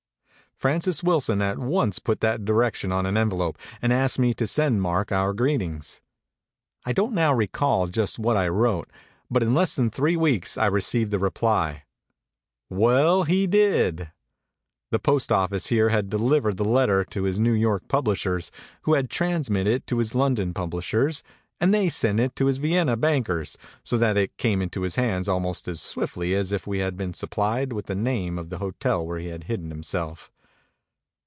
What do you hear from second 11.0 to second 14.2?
the reply, "Well, He did!"